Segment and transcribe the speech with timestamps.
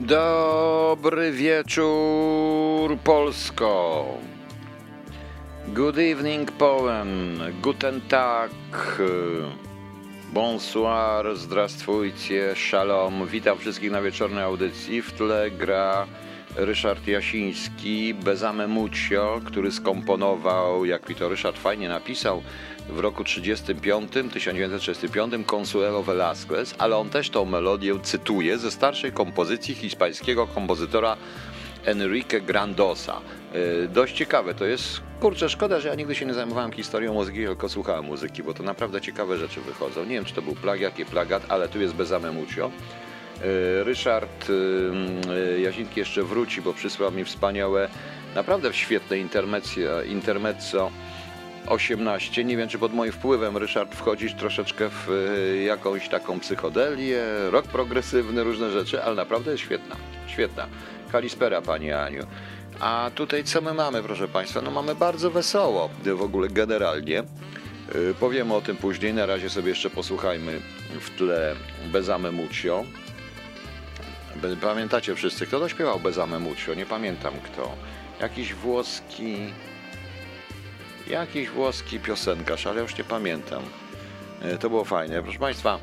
[0.00, 4.04] Dobry wieczór, Polsko.
[5.68, 7.38] Good evening, Poland.
[7.62, 8.50] Guten Tag.
[10.32, 13.26] Bonsoir, zdrastwujcie, shalom.
[13.26, 15.02] Witam wszystkich na wieczornej audycji.
[15.02, 16.06] W tle gra
[16.56, 22.42] Ryszard Jasiński, Bezame Mucio, który skomponował, jak mi to Ryszard fajnie napisał,
[22.88, 29.74] w roku 35, 1935 Consuelo Velázquez, ale on też tą melodię cytuje ze starszej kompozycji
[29.74, 31.16] hiszpańskiego kompozytora
[31.84, 33.20] Enrique Grandosa.
[33.54, 35.00] Yy, dość ciekawe to jest.
[35.20, 38.62] Kurczę, szkoda, że ja nigdy się nie zajmowałem historią muzyki, tylko słuchałem muzyki, bo to
[38.62, 40.04] naprawdę ciekawe rzeczy wychodzą.
[40.04, 42.70] Nie wiem, czy to był plagiat, nie plagiat, ale tu jest Bezame Mucio.
[43.42, 47.88] Yy, Ryszard yy, Jasiński jeszcze wróci, bo przysłał mi wspaniałe,
[48.34, 49.18] naprawdę świetne
[50.06, 50.90] intermezzo
[51.66, 52.44] 18.
[52.44, 55.08] Nie wiem, czy pod moim wpływem, Ryszard, wchodzisz troszeczkę w
[55.66, 59.96] jakąś taką psychodelię, rok progresywny, różne rzeczy, ale naprawdę jest świetna.
[60.26, 60.66] Świetna.
[61.12, 62.26] Kalispera, Pani Aniu.
[62.80, 64.62] A tutaj co my mamy, proszę Państwa?
[64.62, 67.22] No mamy bardzo wesoło w ogóle generalnie.
[68.20, 69.14] Powiemy o tym później.
[69.14, 70.60] Na razie sobie jeszcze posłuchajmy
[71.00, 71.54] w tle
[71.92, 72.84] Bezame Mucio.
[74.60, 76.40] Pamiętacie wszyscy, kto to śpiewał Bezame?
[76.76, 77.72] Nie pamiętam kto.
[78.20, 79.36] Jakiś włoski
[81.06, 83.62] Jakiś włoski piosenkarz, ale już nie pamiętam.
[84.42, 85.22] E, to było fajne.
[85.22, 85.78] Proszę Państwa,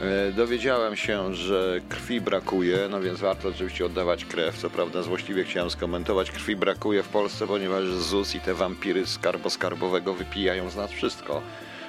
[0.00, 4.58] e, dowiedziałem się, że krwi brakuje, no więc warto oczywiście oddawać krew.
[4.58, 10.14] Co prawda złośliwie chciałem skomentować, krwi brakuje w Polsce, ponieważ ZUS i te wampiry skarbo-skarbowego
[10.14, 11.42] wypijają z nas wszystko.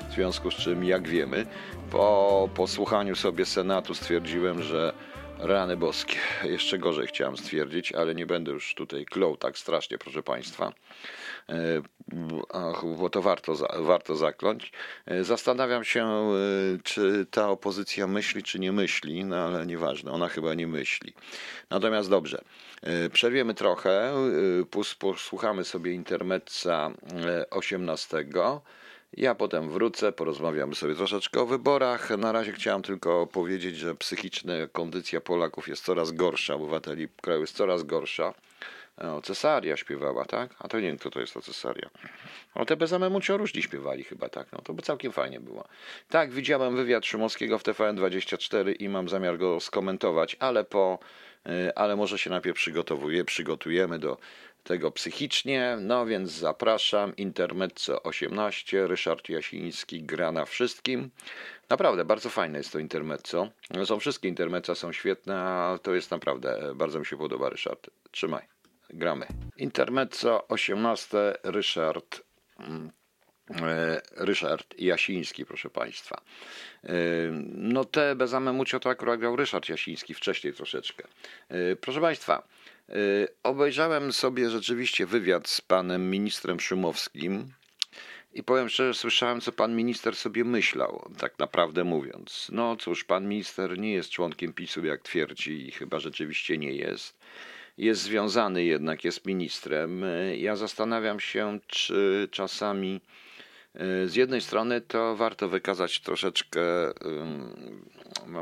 [0.09, 1.45] W związku z czym, jak wiemy,
[1.91, 4.93] po posłuchaniu sobie Senatu stwierdziłem, że
[5.41, 10.23] rany boskie, jeszcze gorzej chciałem stwierdzić, ale nie będę już tutaj klął tak strasznie, proszę
[10.23, 10.73] Państwa.
[11.49, 11.81] E,
[12.97, 14.71] bo to warto, warto zakląć.
[15.05, 16.33] E, zastanawiam się, e,
[16.83, 21.13] czy ta opozycja myśli, czy nie myśli, no ale nieważne, ona chyba nie myśli.
[21.69, 22.41] Natomiast dobrze,
[23.13, 24.13] przerwiemy trochę,
[24.99, 26.91] posłuchamy sobie intermezza
[27.49, 28.25] 18.
[29.17, 32.09] Ja potem wrócę, porozmawiamy sobie troszeczkę o wyborach.
[32.09, 37.55] Na razie chciałem tylko powiedzieć, że psychiczna kondycja Polaków jest coraz gorsza, obywateli kraju jest
[37.55, 38.33] coraz gorsza.
[38.97, 40.55] O, Cesaria śpiewała, tak?
[40.59, 41.89] A to nie wiem, kto to jest ta Cesaria.
[42.55, 44.51] O, te bezamemu różni śpiewali chyba, tak?
[44.51, 45.67] No to by całkiem fajnie było.
[46.09, 50.99] Tak, widziałem wywiad Szymowskiego w TVN24 i mam zamiar go skomentować, ale po,
[51.47, 54.17] y, ale może się najpierw przygotowuję, przygotujemy do
[54.63, 61.11] tego psychicznie, no więc zapraszam, Intermezzo 18, Ryszard Jasiński gra na wszystkim.
[61.69, 63.49] Naprawdę, bardzo fajne jest to Intermezzo.
[63.85, 67.89] Są wszystkie Intermezza są świetne, a to jest naprawdę, bardzo mi się podoba, Ryszard.
[68.11, 68.43] Trzymaj
[68.89, 69.27] gramy.
[69.57, 72.21] Intermezzo 18, Ryszard.
[73.55, 76.21] E, Ryszard Jasiński, proszę Państwa.
[76.83, 76.93] E,
[77.55, 81.03] no te bez Amemucio to akurat grał Ryszard Jasiński wcześniej troszeczkę.
[81.49, 82.47] E, proszę Państwa,
[83.43, 87.53] obejrzałem sobie rzeczywiście wywiad z panem ministrem Szymowskim
[88.33, 92.47] i powiem szczerze, słyszałem, co pan minister sobie myślał, tak naprawdę mówiąc.
[92.51, 97.17] No cóż, pan minister nie jest członkiem PiSu, jak twierdzi, i chyba rzeczywiście nie jest
[97.77, 100.05] jest związany jednak, jest ministrem.
[100.37, 103.01] Ja zastanawiam się, czy czasami
[104.05, 106.61] z jednej strony to warto wykazać troszeczkę,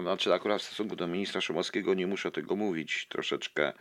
[0.02, 3.74] znaczy akurat w stosunku do ministra Szumowskiego nie muszę tego mówić, troszeczkę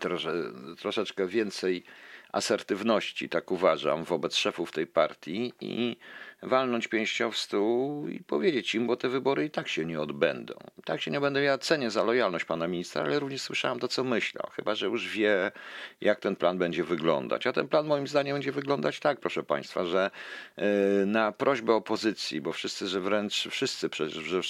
[0.00, 0.32] trosze,
[0.78, 1.84] troszeczkę więcej
[2.32, 5.96] asertywności, tak uważam, wobec szefów tej partii i
[6.42, 10.54] walnąć pięścią w stół i powiedzieć im, bo te wybory i tak się nie odbędą.
[10.84, 11.42] Tak się nie będę.
[11.42, 14.50] Ja cenię za lojalność pana ministra, ale również słyszałem to, co myślał.
[14.52, 15.52] Chyba, że już wie,
[16.00, 17.46] jak ten plan będzie wyglądać.
[17.46, 20.10] A ten plan moim zdaniem będzie wyglądać tak, proszę państwa, że
[20.56, 20.64] yy,
[21.06, 23.88] na prośbę opozycji, bo wszyscy, że wręcz wszyscy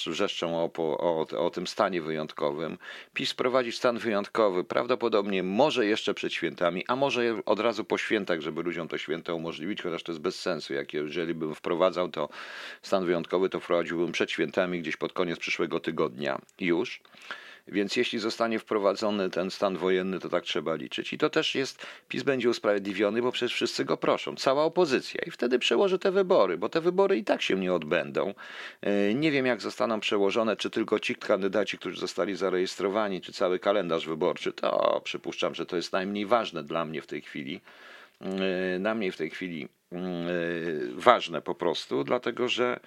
[0.07, 2.77] wrzeszczą o, o, o tym stanie wyjątkowym,
[3.13, 8.41] PiS prowadzi stan wyjątkowy, prawdopodobnie może jeszcze przed świętami, a może od razu po świętach,
[8.41, 10.73] żeby ludziom to święto umożliwić, chociaż to jest bez sensu.
[10.73, 12.29] Jak jeżeli bym wprowadził wprowadzał, to
[12.81, 17.01] stan wyjątkowy to wprowadziłbym przed świętami, gdzieś pod koniec przyszłego tygodnia już.
[17.67, 21.13] Więc jeśli zostanie wprowadzony ten stan wojenny, to tak trzeba liczyć.
[21.13, 25.21] I to też jest, PiS będzie usprawiedliwiony, bo przecież wszyscy go proszą, cała opozycja.
[25.27, 28.33] I wtedy przełoży te wybory, bo te wybory i tak się nie odbędą.
[28.81, 33.59] E, nie wiem, jak zostaną przełożone, czy tylko ci kandydaci, którzy zostali zarejestrowani, czy cały
[33.59, 34.53] kalendarz wyborczy.
[34.53, 37.61] To przypuszczam, że to jest najmniej ważne dla mnie w tej chwili.
[38.23, 39.97] E, na mnie w tej chwili e,
[40.95, 42.79] ważne po prostu, dlatego że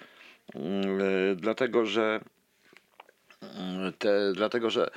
[0.55, 0.59] e,
[1.35, 2.19] dlatego, że
[3.99, 4.89] te, dlatego, że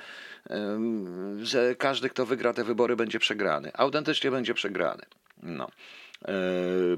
[1.42, 3.70] że każdy, kto wygra te wybory, będzie przegrany.
[3.74, 5.02] Autentycznie będzie przegrany.
[5.42, 5.70] No.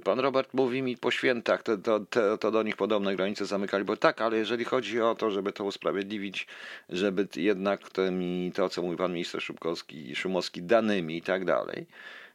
[0.05, 3.85] Pan Robert mówi mi po świętach, to, to, to, to, do nich podobne granice zamykali,
[3.85, 6.47] bo tak, ale jeżeli chodzi o to, żeby to usprawiedliwić,
[6.89, 11.87] żeby jednak tymi, to, co mówi pan minister Szumkowski Szumowski, danymi i tak dalej,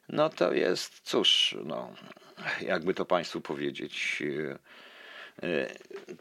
[0.09, 1.93] no to jest, cóż, no,
[2.61, 4.23] jakby to państwu powiedzieć,
[5.41, 5.67] e,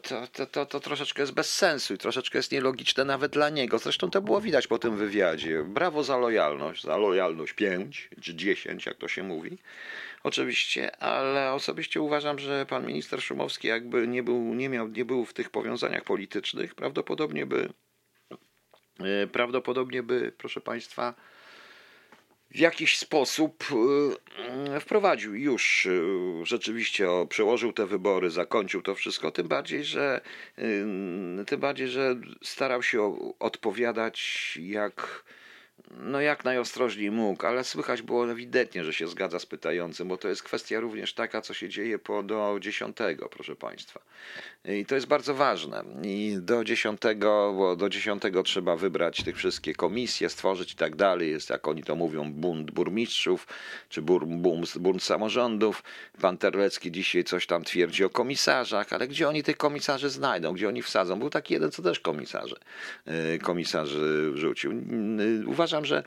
[0.01, 3.79] to, to, to, to troszeczkę jest bez sensu i troszeczkę jest nielogiczne nawet dla niego.
[3.79, 5.63] Zresztą to było widać po tym wywiadzie.
[5.63, 9.57] Brawo za lojalność, za lojalność 5 czy 10, jak to się mówi
[10.23, 15.25] oczywiście, ale osobiście uważam, że pan minister Szumowski jakby nie był, nie miał, nie był
[15.25, 17.69] w tych powiązaniach politycznych, prawdopodobnie by,
[18.99, 21.13] e, prawdopodobnie by, proszę państwa,
[22.51, 23.63] w jakiś sposób
[24.73, 25.91] e, wprowadził już e,
[26.45, 30.21] rzeczywiście przełożył te wybory, zakończył to wszystko, tym bardziej, że
[31.47, 35.23] tym bardziej, że starał się odpowiadać jak
[35.99, 40.27] no jak najostrożniej mógł, ale słychać było ewidentnie, że się zgadza z pytającym, bo to
[40.27, 43.99] jest kwestia również taka, co się dzieje po do dziesiątego, proszę Państwa.
[44.65, 45.83] I to jest bardzo ważne.
[46.03, 51.29] I do dziesiątego, bo do dziesiątego trzeba wybrać tych wszystkie komisje, stworzyć i tak dalej.
[51.29, 53.47] Jest, jak oni to mówią, bunt burmistrzów,
[53.89, 55.83] czy bunt, bunt samorządów.
[56.21, 60.67] Pan Terlecki dzisiaj coś tam twierdzi o komisarzach, ale gdzie oni tych komisarzy znajdą, gdzie
[60.67, 61.19] oni wsadzą?
[61.19, 62.55] Był taki jeden, co też komisarzy,
[63.35, 64.71] y, komisarzy wrzucił.
[64.71, 66.03] Y, uważam, uważam, że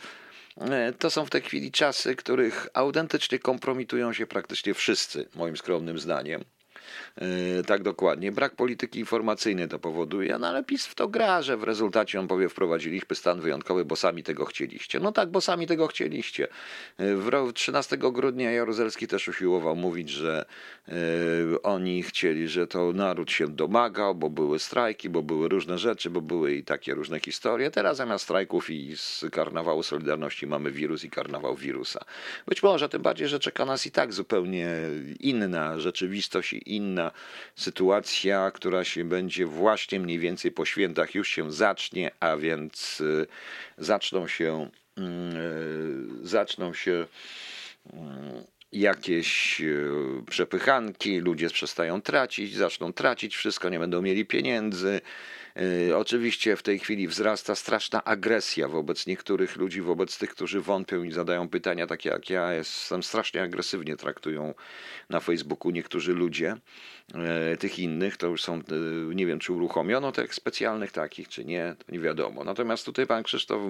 [0.57, 5.99] e, to są w tej chwili czasy, których autentycznie kompromitują się praktycznie wszyscy, moim skromnym
[5.99, 6.45] zdaniem.
[7.17, 8.33] E, tak dokładnie.
[8.33, 12.29] Brak polityki informacyjnej to powoduje, no ale PiS w to gra, że w rezultacie on
[12.29, 15.01] powie wprowadziliśmy stan wyjątkowy, bo sami tego chcieliście.
[15.01, 16.49] No tak, bo sami tego chcieliście.
[16.99, 20.45] E, w 13 grudnia Jaruzelski też usiłował mówić, że
[20.89, 20.93] e,
[21.63, 26.21] oni chcieli, że to naród się domagał, bo były strajki, bo były różne rzeczy, bo
[26.21, 27.71] były i takie różne historie.
[27.71, 32.01] Teraz zamiast strajków i z karnawału Solidarności mamy wirus i karnawał wirusa.
[32.47, 34.69] Być może, tym bardziej, że czeka nas i tak zupełnie
[35.21, 37.11] inna rzeczywistość i inna inna
[37.57, 43.27] sytuacja, która się będzie właśnie mniej więcej po świętach już się zacznie, a więc y,
[43.79, 47.07] zaczną się mm, y, zaczną się
[47.93, 49.91] mm, jakieś y,
[50.31, 55.01] przepychanki, ludzie przestają tracić, zaczną tracić wszystko, nie będą mieli pieniędzy.
[55.97, 61.13] Oczywiście w tej chwili wzrasta straszna agresja wobec niektórych ludzi, wobec tych, którzy wątpią i
[61.13, 62.53] zadają pytania takie jak ja.
[62.53, 64.55] Jestem strasznie agresywnie traktują
[65.11, 66.57] na Facebooku niektórzy ludzie.
[67.15, 68.61] E, tych innych, to już są, e,
[69.15, 72.45] nie wiem, czy uruchomiono tych specjalnych takich, czy nie, to nie wiadomo.
[72.45, 73.63] Natomiast tutaj pan Krzysztof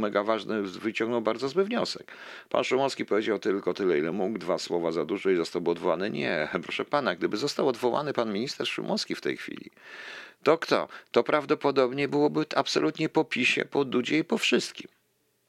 [0.00, 2.12] mega ważny wyciągnął bardzo zły wniosek.
[2.48, 6.10] Pan Szumowski powiedział tylko tyle, ile mógł, dwa słowa za dużo i został odwołany.
[6.10, 9.70] Nie, proszę pana, gdyby został odwołany pan minister Szumowski w tej chwili,
[10.44, 10.88] to kto?
[11.10, 14.88] To prawdopodobnie byłoby absolutnie po PiSie, po Dudzie i po wszystkim.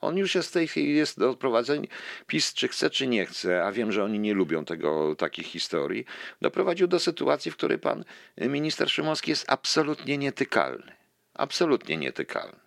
[0.01, 1.87] On już jest w tej chwili jest do odprowadzenia.
[2.27, 6.05] PiS, czy chce, czy nie chce, a wiem, że oni nie lubią tego, takich historii,
[6.41, 8.05] doprowadził do sytuacji, w której pan
[8.37, 10.91] minister Szymowski jest absolutnie nietykalny.
[11.33, 12.59] Absolutnie nietykalny.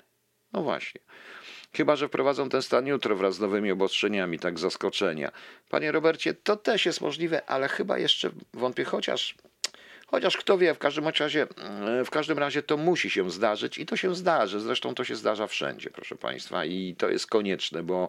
[0.52, 1.00] No właśnie.
[1.72, 5.32] Chyba, że wprowadzą ten stan jutro wraz z nowymi obostrzeniami, tak zaskoczenia.
[5.69, 9.34] Panie Robercie, to też jest możliwe, ale chyba jeszcze wątpię, chociaż
[10.10, 13.87] Chociaż kto wie, w każdym razie, mm, w każdym razie to musi się zdarzyć i
[13.87, 14.60] to się zdarzy.
[14.60, 18.08] Zresztą to się zdarza wszędzie, proszę Państwa, i to jest konieczne, bo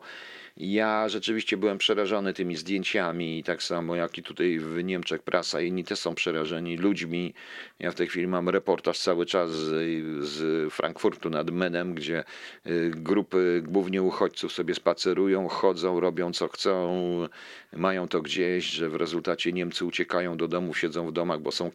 [0.60, 5.84] ja rzeczywiście byłem przerażony tymi zdjęciami, tak samo jak i tutaj w Niemczech prasa, inni
[5.84, 7.34] też są przerażeni ludźmi.
[7.80, 9.70] Ja w tej chwili mam reportaż cały czas z,
[10.26, 12.24] z Frankfurtu nad Menem, gdzie
[12.68, 17.00] y, grupy głównie uchodźców sobie spacerują, chodzą, robią co chcą,
[17.74, 21.72] mają to gdzieś, że w rezultacie Niemcy uciekają do domu, siedzą w domach, bo są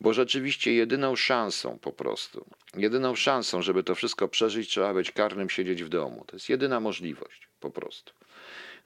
[0.00, 5.50] bo rzeczywiście jedyną szansą po prostu, jedyną szansą, żeby to wszystko przeżyć, trzeba być karnym,
[5.50, 6.24] siedzieć w domu.
[6.26, 8.12] To jest jedyna możliwość po prostu.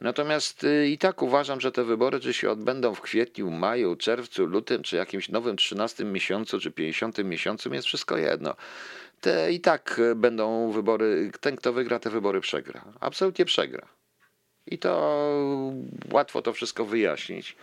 [0.01, 4.47] Natomiast y, i tak uważam, że te wybory, czy się odbędą w kwietniu, maju, czerwcu,
[4.47, 8.55] lutym, czy jakimś nowym 13 miesiącu, czy 50 miesiącu, jest wszystko jedno.
[9.21, 12.85] Te i tak y, będą wybory, ten kto wygra te wybory przegra.
[13.01, 13.87] Absolutnie przegra.
[14.67, 15.73] I to
[16.13, 17.57] łatwo to wszystko wyjaśnić.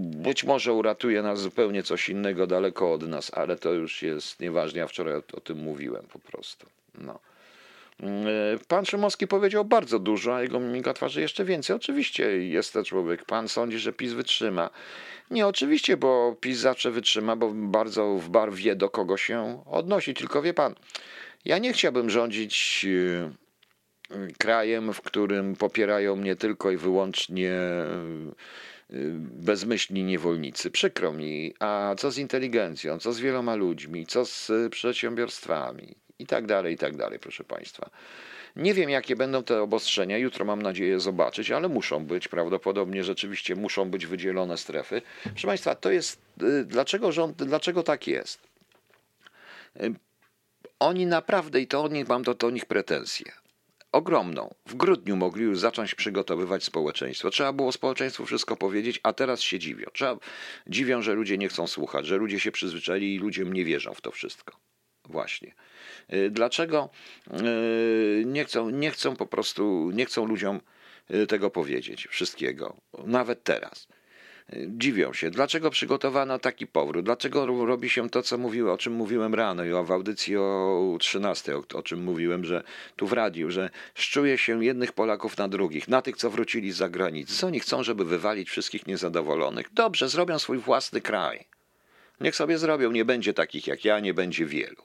[0.00, 4.80] Być może uratuje nas zupełnie coś innego daleko od nas, ale to już jest nieważne.
[4.80, 6.66] Ja wczoraj o, o tym mówiłem po prostu.
[6.94, 7.18] No.
[8.68, 11.76] Pan Szymowski powiedział bardzo dużo, a jego mimika twarzy jeszcze więcej.
[11.76, 13.24] Oczywiście jest to człowiek.
[13.24, 14.70] Pan sądzi, że PiS wytrzyma.
[15.30, 20.14] Nie, oczywiście, bo PiS zawsze wytrzyma, bo bardzo w bar wie, do kogo się odnosi.
[20.14, 20.74] Tylko wie pan,
[21.44, 22.86] ja nie chciałbym rządzić
[24.38, 27.52] krajem, w którym popierają mnie tylko i wyłącznie
[29.20, 30.70] bezmyślni niewolnicy.
[30.70, 36.46] Przykro mi, a co z inteligencją, co z wieloma ludźmi, co z przedsiębiorstwami i tak
[36.46, 37.90] dalej, i tak dalej, proszę Państwa.
[38.56, 40.18] Nie wiem, jakie będą te obostrzenia.
[40.18, 42.28] Jutro mam nadzieję zobaczyć, ale muszą być.
[42.28, 45.02] Prawdopodobnie rzeczywiście muszą być wydzielone strefy.
[45.22, 46.20] Proszę Państwa, to jest.
[46.42, 48.40] Y, dlaczego rząd, dlaczego tak jest?
[49.82, 49.94] Y,
[50.78, 53.32] oni naprawdę, i to oni, mam do, do nich pretensje,
[53.94, 54.54] ogromną.
[54.66, 57.30] W grudniu mogli już zacząć przygotowywać społeczeństwo.
[57.30, 59.86] Trzeba było społeczeństwu wszystko powiedzieć, a teraz się dziwią.
[59.92, 60.16] Trzeba,
[60.66, 64.00] dziwią, że ludzie nie chcą słuchać, że ludzie się przyzwyczaili i ludzie nie wierzą w
[64.00, 64.56] to wszystko.
[65.04, 65.54] Właśnie.
[66.12, 66.90] Y, dlaczego
[67.26, 70.60] y, nie chcą, nie chcą po prostu, nie chcą ludziom
[71.10, 73.88] y, tego powiedzieć, wszystkiego, nawet teraz
[74.52, 79.34] dziwią się, dlaczego przygotowano taki powrót, dlaczego robi się to, co mówiłem, o czym mówiłem
[79.34, 82.62] rano i w audycji o 13, o, o czym mówiłem, że
[82.96, 86.76] tu w radiu, że szczuje się jednych Polaków na drugich, na tych, co wrócili z
[86.76, 87.34] zagranicy.
[87.34, 89.72] Co oni chcą, żeby wywalić wszystkich niezadowolonych?
[89.72, 91.44] Dobrze, zrobią swój własny kraj.
[92.20, 94.82] Niech sobie zrobią, nie będzie takich jak ja, nie będzie wielu.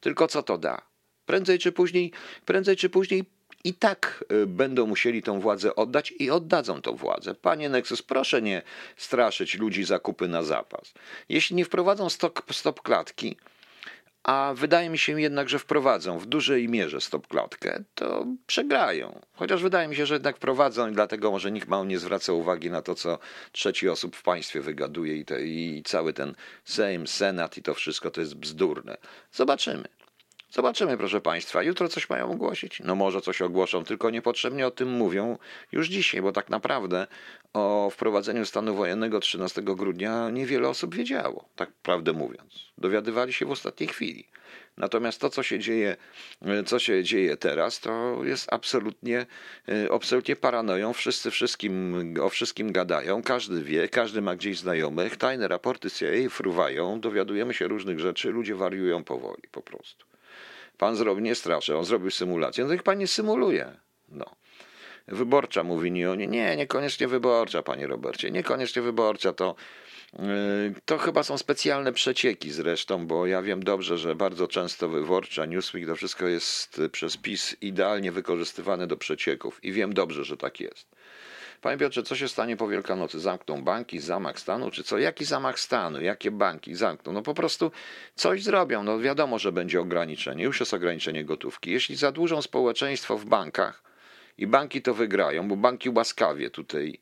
[0.00, 0.82] Tylko co to da?
[1.26, 2.12] Prędzej czy później,
[2.44, 3.24] prędzej czy później
[3.68, 7.34] i tak y, będą musieli tą władzę oddać i oddadzą tą władzę.
[7.34, 8.62] Panie Nexus, proszę nie
[8.96, 10.92] straszyć ludzi zakupy na zapas.
[11.28, 13.36] Jeśli nie wprowadzą stop, stop klatki,
[14.22, 19.20] a wydaje mi się jednak, że wprowadzą w dużej mierze stop klatkę, to przegrają.
[19.34, 22.70] Chociaż wydaje mi się, że jednak wprowadzą i dlatego może nikt mało nie zwraca uwagi
[22.70, 23.18] na to, co
[23.52, 26.34] trzeci osób w państwie wygaduje i, te, i cały ten
[26.64, 28.96] Sejm, Senat i to wszystko to jest bzdurne.
[29.32, 29.97] Zobaczymy.
[30.50, 31.62] Zobaczymy, proszę Państwa.
[31.62, 32.80] Jutro coś mają ogłosić?
[32.84, 35.38] No może coś ogłoszą, tylko niepotrzebnie o tym mówią
[35.72, 37.06] już dzisiaj, bo tak naprawdę
[37.52, 42.54] o wprowadzeniu stanu wojennego 13 grudnia niewiele osób wiedziało, tak prawdę mówiąc.
[42.78, 44.28] Dowiadywali się w ostatniej chwili.
[44.76, 45.96] Natomiast to, co się dzieje,
[46.66, 49.26] co się dzieje teraz, to jest absolutnie,
[49.92, 50.92] absolutnie paranoją.
[50.92, 55.16] Wszyscy wszystkim, o wszystkim gadają, każdy wie, każdy ma gdzieś znajomych.
[55.16, 60.07] Tajne raporty CIA fruwają, dowiadujemy się różnych rzeczy, ludzie wariują powoli po prostu.
[60.78, 62.64] Pan zrobił, nie straszy, on zrobił symulację.
[62.64, 63.76] No to niech pan nie symuluje.
[64.08, 64.24] No.
[65.08, 66.26] Wyborcza mówi nie o nie.
[66.26, 68.30] Nie, niekoniecznie wyborcza, panie Robercie.
[68.30, 69.32] Niekoniecznie wyborcza.
[69.32, 69.54] To,
[70.12, 75.46] yy, to chyba są specjalne przecieki zresztą, bo ja wiem dobrze, że bardzo często wyborcza,
[75.46, 79.64] Newsweek, to wszystko jest przez PiS idealnie wykorzystywane do przecieków.
[79.64, 80.88] I wiem dobrze, że tak jest.
[81.60, 83.20] Panie Piotrze, co się stanie po Wielkanocy?
[83.20, 84.98] Zamkną banki, zamach stanu, czy co?
[84.98, 86.00] Jaki zamach stanu?
[86.00, 87.12] Jakie banki zamkną?
[87.12, 87.70] No po prostu
[88.14, 88.82] coś zrobią.
[88.82, 90.44] No wiadomo, że będzie ograniczenie.
[90.44, 91.70] Już jest ograniczenie gotówki.
[91.70, 93.82] Jeśli zadłużą społeczeństwo w bankach
[94.38, 96.98] i banki to wygrają, bo banki łaskawie tutaj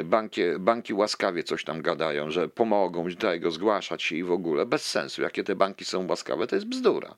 [0.00, 4.66] y, Banki, banki łaskawie coś tam gadają, że pomogą tego zgłaszać się i w ogóle.
[4.66, 5.22] Bez sensu.
[5.22, 7.14] Jakie te banki są łaskawe, to jest bzdura.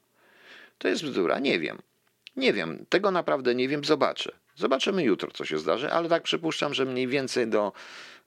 [0.79, 1.39] To jest bzdura.
[1.39, 1.79] Nie wiem.
[2.37, 2.87] Nie wiem.
[2.89, 3.85] Tego naprawdę nie wiem.
[3.85, 4.33] Zobaczę.
[4.61, 7.73] Zobaczymy jutro, co się zdarzy, ale tak przypuszczam, że mniej więcej do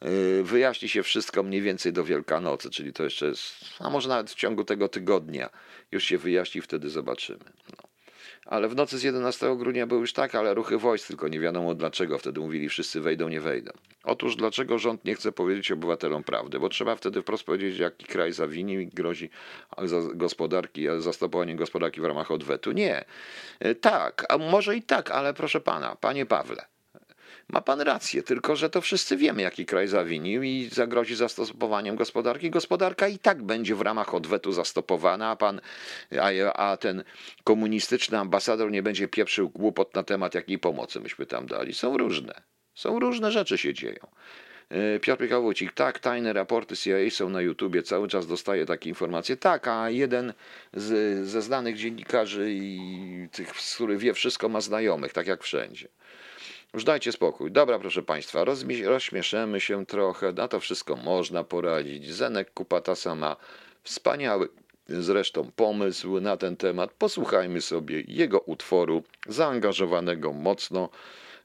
[0.06, 4.32] y, wyjaśni się wszystko mniej więcej do Wielkanocy, czyli to jeszcze jest, a może nawet
[4.32, 5.50] w ciągu tego tygodnia
[5.92, 7.46] już się wyjaśni, wtedy zobaczymy.
[7.78, 7.83] No
[8.46, 11.76] ale w nocy z 11 grudnia był już tak, ale ruchy wojsk, tylko nie wiadomo
[11.76, 12.18] dlaczego.
[12.18, 13.72] Wtedy mówili wszyscy wejdą, nie wejdą.
[14.04, 16.60] Otóż dlaczego rząd nie chce powiedzieć obywatelom prawdy?
[16.60, 19.30] Bo trzeba wtedy wprost powiedzieć, jaki kraj zawinił i grozi
[20.16, 22.72] gospodarki, zastopowanie gospodarki w ramach odwetu.
[22.72, 23.06] Nie.
[23.60, 26.66] E, tak, a może i tak, ale proszę pana, panie Pawle,
[27.50, 32.50] ma pan rację, tylko że to wszyscy wiemy, jaki kraj zawinił i zagrozi zastopowaniem gospodarki.
[32.50, 35.62] Gospodarka i tak będzie w ramach odwetu zastopowana, a pan,
[36.22, 37.04] a, a ten
[37.44, 41.74] komunistyczny ambasador nie będzie pieprzył głupot na temat, jakiej pomocy myśmy tam dali.
[41.74, 42.34] Są różne.
[42.76, 44.08] Są różne rzeczy się dzieją.
[44.70, 49.38] E, Piotr Wójcik, tak, tajne raporty CIA są na YouTubie, cały czas dostaje takie informacje.
[49.38, 50.34] Tak, a jeden
[50.74, 52.90] z, ze znanych dziennikarzy i
[53.32, 55.88] tych, który wie wszystko, ma znajomych, tak jak wszędzie.
[56.74, 57.52] Już dajcie spokój.
[57.52, 58.46] Dobra, proszę Państwa,
[58.86, 62.14] rozśmieszymy się trochę, na to wszystko można poradzić.
[62.14, 63.36] Zenek Kupatasa ma
[63.84, 64.50] wspaniały
[64.88, 66.92] zresztą pomysł na ten temat.
[66.92, 70.90] Posłuchajmy sobie jego utworu, zaangażowanego mocno,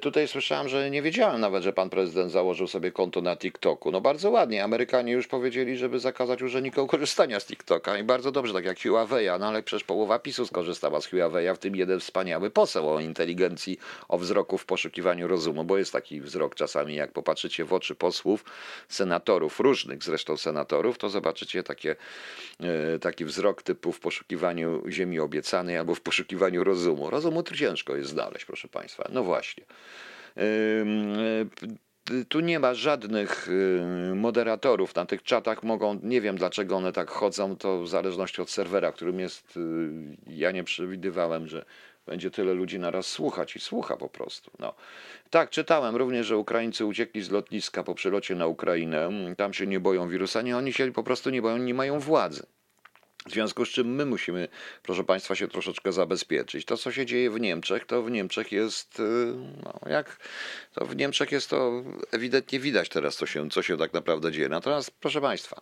[0.02, 3.92] tutaj słyszałem, że nie wiedziałem nawet, że pan prezydent założył sobie konto na TikToku.
[3.92, 4.64] No bardzo ładnie.
[4.64, 9.40] Amerykanie już powiedzieli, żeby zakazać urzędnikom korzystania z TikToka i bardzo dobrze, tak jak Huawei'a,
[9.40, 13.80] no ale przecież połowa PiSu skorzystała z Huawei'a, w tym jeden wspaniały poseł o inteligencji,
[14.08, 18.46] o wzroku w poszukiwaniu rozumu, bo jest taki wzrok czasami, jak popatrzycie w oczy posłów,
[18.90, 21.96] senatorów, różnych zresztą senatorów, to zobaczycie takie,
[22.60, 27.10] e, taki wzrok typu w poszukiwaniu ziemi obiecanej albo w poszukiwaniu rozumu.
[27.10, 29.10] Rozumu ciężko jest znaleźć, proszę państwa.
[29.14, 29.76] No właśnie właśnie.
[32.30, 33.50] Tu nie ma żadnych
[34.16, 35.64] moderatorów na tych czatach.
[35.64, 39.60] Mogą, nie wiem dlaczego one tak chodzą, to w zależności od serwera, którym jest.
[40.28, 41.66] Ja nie przewidywałem, że
[42.06, 44.52] będzie tyle ludzi naraz słuchać i słucha po prostu.
[44.60, 44.74] No.
[45.30, 49.10] Tak, czytałem również, że Ukraińcy uciekli z lotniska po przylocie na Ukrainę.
[49.38, 52.46] Tam się nie boją wirusa, nie, oni się po prostu nie boją, nie mają władzy.
[53.28, 54.48] W związku z czym my musimy,
[54.84, 56.66] proszę Państwa, się troszeczkę zabezpieczyć.
[56.66, 59.04] To, co się dzieje w Niemczech, to w Niemczech jest, y,
[59.64, 60.18] no, jak
[60.74, 64.50] to w Niemczech jest to ewidentnie widać teraz, co się, co się tak naprawdę dzieje.
[64.50, 65.62] Natomiast, proszę Państwa,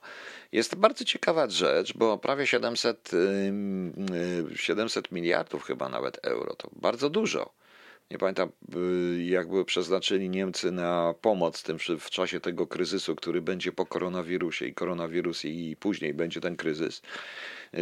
[0.52, 3.12] jest bardzo ciekawa rzecz, bo prawie 700,
[4.56, 7.54] 700 y, y, miliardów chyba nawet euro, to bardzo dużo
[8.12, 8.52] nie pamiętam,
[9.26, 14.66] jak były przeznaczyli Niemcy na pomoc tym w czasie tego kryzysu, który będzie po koronawirusie
[14.66, 17.02] i koronawirus i później będzie ten kryzys.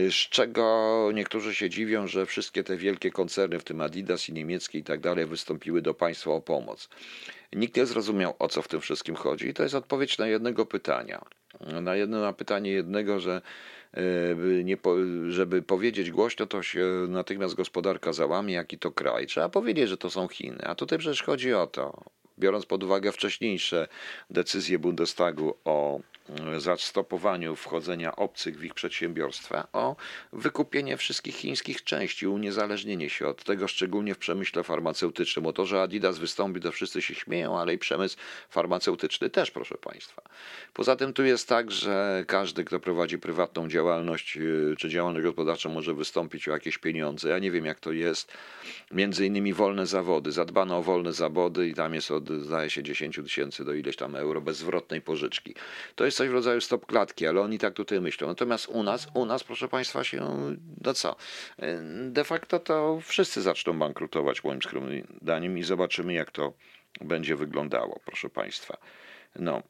[0.09, 4.79] Z czego niektórzy się dziwią, że wszystkie te wielkie koncerny, w tym Adidas i niemieckie
[4.79, 6.89] i tak dalej, wystąpiły do państwa o pomoc.
[7.53, 9.47] Nikt nie zrozumiał, o co w tym wszystkim chodzi.
[9.47, 11.25] I to jest odpowiedź na jednego pytania.
[11.81, 13.41] Na jedno na pytanie jednego, że
[13.93, 14.77] E, nie,
[15.29, 19.27] żeby powiedzieć głośno, to się natychmiast gospodarka załamie, jaki to kraj.
[19.27, 20.63] Trzeba powiedzieć, że to są Chiny.
[20.63, 22.03] A tutaj przecież chodzi o to,
[22.39, 23.87] biorąc pod uwagę wcześniejsze
[24.29, 25.99] decyzje Bundestagu o
[26.57, 29.95] zastopowaniu wchodzenia obcych w ich przedsiębiorstwa, o
[30.33, 35.45] wykupienie wszystkich chińskich części, uniezależnienie się od tego, szczególnie w przemyśle farmaceutycznym.
[35.45, 38.17] O to, że Adidas wystąpi, to wszyscy się śmieją, ale i przemysł
[38.49, 40.21] farmaceutyczny też, proszę Państwa.
[40.73, 45.69] Poza tym tu jest tak, że każdy, kto prowadzi prywatną działalność y, czy działalność gospodarczą,
[45.69, 47.29] może wystąpić o jakieś pieniądze.
[47.29, 48.31] Ja nie wiem, jak to jest.
[48.91, 50.31] Między innymi wolne zawody.
[50.31, 54.15] Zadbano o wolne zawody i tam jest od, zdaje się, 10 tysięcy do ileś tam
[54.15, 55.55] euro bezzwrotnej pożyczki.
[55.95, 58.27] To jest jest coś w rodzaju stop klatki, ale oni tak tutaj myślą.
[58.27, 60.21] Natomiast u nas, u nas, proszę Państwa, się,
[60.81, 61.15] no co,
[62.09, 66.53] de facto to wszyscy zaczną bankrutować, moim skromnym zdaniem, i zobaczymy, jak to
[67.01, 68.77] będzie wyglądało, proszę Państwa.
[69.35, 69.63] No.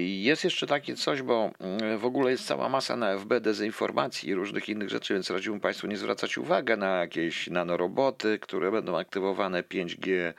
[0.00, 1.50] Jest jeszcze takie coś, bo
[1.98, 5.86] w ogóle jest cała masa na FB dezinformacji i różnych innych rzeczy, więc radziłbym Państwu
[5.86, 10.32] nie zwracać uwagi na jakieś nanoroboty, które będą aktywowane 5G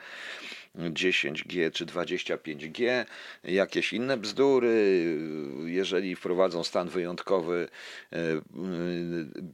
[0.78, 3.04] 10G czy 25G,
[3.44, 5.04] jakieś inne bzdury.
[5.64, 7.68] Jeżeli wprowadzą stan wyjątkowy,
[8.12, 8.16] e,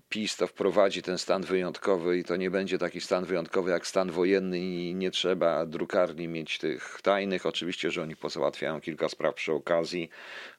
[0.09, 4.11] PiS to wprowadzi ten stan wyjątkowy i to nie będzie taki stan wyjątkowy jak stan
[4.11, 7.47] wojenny i nie trzeba drukarni mieć tych tajnych.
[7.47, 10.11] Oczywiście, że oni pozałatwiają kilka spraw przy okazji,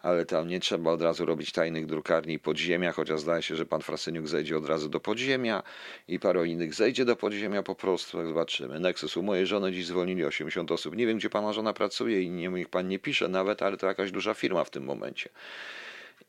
[0.01, 3.81] ale tam nie trzeba od razu robić tajnych drukarni podziemia, chociaż zdaje się, że pan
[3.81, 5.63] Frasyniuk zejdzie od razu do podziemia
[6.07, 8.79] i paru innych zejdzie do podziemia po prostu, zobaczymy.
[8.79, 10.95] Nexus u mojej żony dziś zwolnili 8 80 osób.
[10.95, 13.88] Nie wiem, gdzie pana żona pracuje i nie, niech pan nie pisze nawet, ale to
[13.88, 15.29] jakaś duża firma w tym momencie.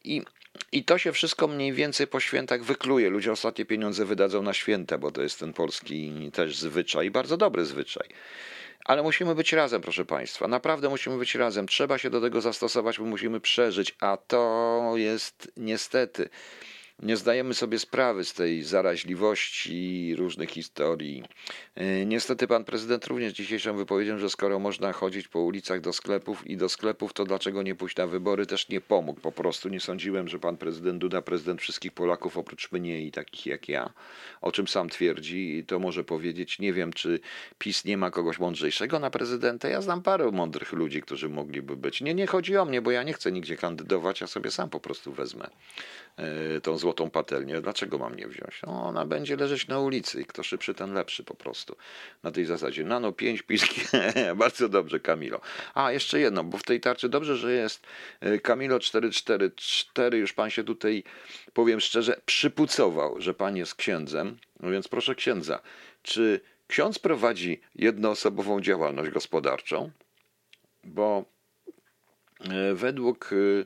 [0.05, 0.23] I,
[0.73, 3.11] I to się wszystko mniej więcej po świętach wykluje.
[3.11, 7.65] Ludzie ostatnie pieniądze wydadzą na święta, bo to jest ten polski też zwyczaj, bardzo dobry
[7.65, 8.09] zwyczaj.
[8.89, 10.49] Ale musimy być razem, proszę Państwa.
[10.49, 11.69] Naprawdę musimy być razem.
[11.69, 16.29] Trzeba się do tego zastosować, bo musimy przeżyć, a to jest niestety
[17.03, 21.23] nie zdajemy sobie sprawy z tej zaraźliwości różnych historii.
[21.75, 26.47] E, niestety pan prezydent również dzisiejszą wypowiedzią, że skoro można chodzić po ulicach do sklepów
[26.47, 29.21] i do sklepów, to dlaczego nie pójść na wybory, też nie pomógł.
[29.21, 33.47] Po prostu nie sądziłem, że pan prezydent Duda, prezydent wszystkich Polaków oprócz mnie i takich
[33.47, 33.93] jak ja,
[34.41, 36.59] o czym sam twierdzi, to może powiedzieć.
[36.59, 37.21] Nie wiem, czy
[37.59, 39.69] PiS nie ma kogoś mądrzejszego na prezydenta.
[39.69, 42.01] Ja znam parę mądrych ludzi, którzy mogliby być.
[42.01, 44.81] Nie, nie chodzi o mnie, bo ja nie chcę nigdzie kandydować, ja sobie sam po
[44.81, 45.51] prostu wezmę
[46.63, 47.61] tą złotą patelnię.
[47.61, 48.63] Dlaczego mam nie wziąć?
[48.67, 51.77] No, ona będzie leżeć na ulicy i kto szybszy, ten lepszy po prostu.
[52.23, 52.85] Na tej zasadzie.
[52.85, 53.81] Nano 5 piski.
[54.37, 55.41] Bardzo dobrze, Kamilo.
[55.75, 57.87] A, jeszcze jedno, bo w tej tarczy dobrze, że jest
[58.21, 60.19] e, Kamilo 444.
[60.19, 61.05] Już pan się tutaj,
[61.53, 64.37] powiem szczerze, przypucował, że pan jest księdzem.
[64.61, 65.61] No więc proszę księdza,
[66.03, 69.91] czy ksiądz prowadzi jednoosobową działalność gospodarczą?
[70.85, 71.25] Bo
[72.75, 73.65] według E,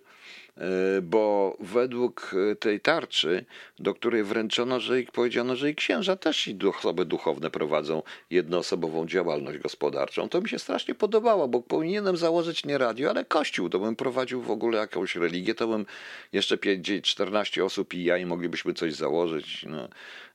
[1.03, 3.45] bo według e, tej tarczy,
[3.79, 9.07] do której wręczono, że i powiedziano, że i księża też i osoby duchowne prowadzą jednoosobową
[9.07, 13.79] działalność gospodarczą, to mi się strasznie podobało, bo powinienem założyć nie radio, ale kościół, to
[13.79, 15.87] bym prowadził w ogóle jakąś religię, to bym
[16.33, 16.59] jeszcze
[17.03, 19.89] 14 osób i ja i moglibyśmy coś założyć, no,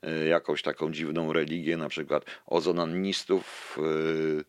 [0.03, 4.43] e, jakąś taką dziwną religię, na przykład ozonanistów, yy,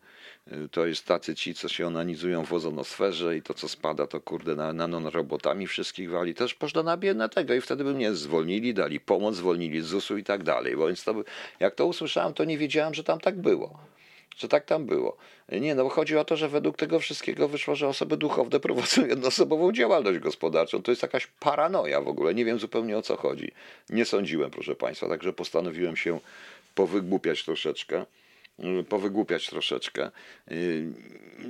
[0.71, 4.55] to jest tacy ci, co się onanizują w ozonosferze i to, co spada, to kurde
[4.55, 6.33] na nanorobotami wszystkich wali.
[6.33, 10.17] Też można na biedne tego i wtedy by mnie zwolnili, dali pomoc, zwolnili z ZUS-u
[10.17, 10.77] i tak dalej.
[10.77, 11.15] Bo więc to,
[11.59, 13.79] jak to usłyszałem, to nie wiedziałem, że tam tak było.
[14.37, 15.17] Że tak tam było.
[15.51, 19.05] Nie, no bo chodzi o to, że według tego wszystkiego wyszło, że osoby duchowne prowadzą
[19.05, 20.81] jednoosobową działalność gospodarczą.
[20.81, 22.33] To jest jakaś paranoja w ogóle.
[22.33, 23.51] Nie wiem zupełnie o co chodzi.
[23.89, 26.19] Nie sądziłem, proszę Państwa, także postanowiłem się
[26.75, 28.05] powygłupiać troszeczkę.
[28.63, 30.11] Y, powygłupiać troszeczkę.
[30.51, 30.87] Y,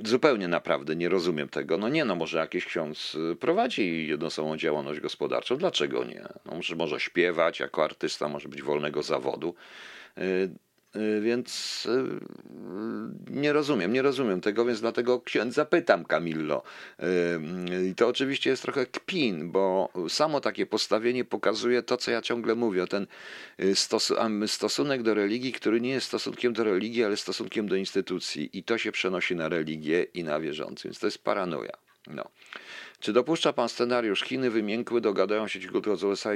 [0.04, 1.78] zupełnie naprawdę nie rozumiem tego.
[1.78, 5.56] No nie, no może jakiś ksiądz y, prowadzi jednoosobową działalność gospodarczą.
[5.56, 6.22] Dlaczego nie?
[6.44, 9.54] No może, może śpiewać jako artysta, może być wolnego zawodu.
[10.96, 12.20] Y, więc y,
[13.30, 16.62] nie rozumiem, nie rozumiem tego, więc dlatego księdza pytam Camillo.
[17.02, 22.22] Y, I to oczywiście jest trochę kpin, bo samo takie postawienie pokazuje to, co ja
[22.22, 23.06] ciągle mówię, ten
[24.46, 28.78] stosunek do religii, który nie jest stosunkiem do religii, ale stosunkiem do instytucji i to
[28.78, 31.72] się przenosi na religię i na wierzących, więc to jest paranoja.
[32.06, 32.24] No.
[33.00, 35.68] Czy dopuszcza pan scenariusz Chiny wymiękły, dogadają się ci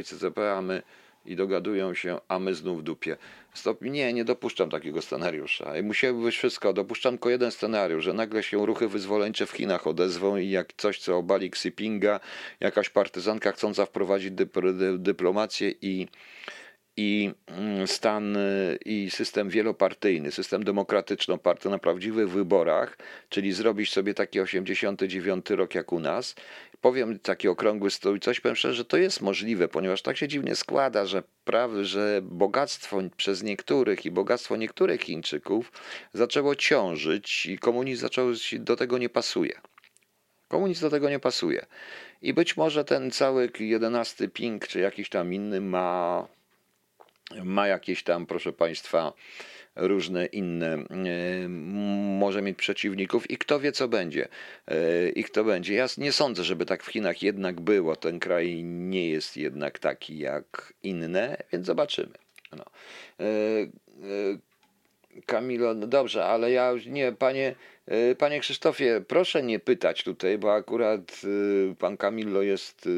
[0.01, 0.83] i CCP, a my
[1.27, 3.17] i dogadują się, a my znów w dupie.
[3.55, 5.73] Stop, nie, nie dopuszczam takiego scenariusza.
[5.83, 6.73] Musiałoby być wszystko.
[6.73, 10.99] Dopuszczam tylko jeden scenariusz, że nagle się ruchy wyzwoleńcze w Chinach odezwą i jak coś,
[10.99, 12.21] co obali Xi Jinpinga,
[12.61, 14.31] jakaś partyzanka chcąca wprowadzić
[14.99, 16.09] dyplomację i
[16.97, 24.15] i mm, stan y, i system wielopartyjny, system demokratyczno-partyjny na prawdziwych wyborach, czyli zrobić sobie
[24.15, 26.35] taki 89 rok jak u nas.
[26.81, 30.29] Powiem taki okrągły stół i coś powiem szczerze, że to jest możliwe, ponieważ tak się
[30.29, 35.73] dziwnie składa, że, praw, że bogactwo przez niektórych i bogactwo niektórych Chińczyków
[36.13, 39.61] zaczęło ciążyć i komunizm zaczął, do tego nie pasuje.
[40.49, 41.67] Komunizm do tego nie pasuje.
[42.23, 46.29] I być może ten cały jedenasty ping, czy jakiś tam inny ma
[47.45, 49.13] ma jakieś tam, proszę Państwa,
[49.77, 51.49] różne inne, e,
[52.19, 54.29] może mieć przeciwników i kto wie, co będzie.
[54.69, 55.75] E, I kto będzie.
[55.75, 57.97] Ja nie sądzę, żeby tak w Chinach jednak było.
[57.97, 62.13] Ten kraj nie jest jednak taki jak inne, więc zobaczymy.
[62.57, 62.65] No.
[63.21, 63.27] E,
[65.27, 67.55] Kamilo, no dobrze, ale ja już nie, panie,
[68.19, 71.21] panie Krzysztofie, proszę nie pytać tutaj, bo akurat
[71.79, 72.89] pan Kamilo jest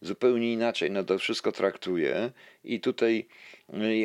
[0.00, 2.30] zupełnie inaczej na to wszystko traktuje
[2.64, 3.26] i tutaj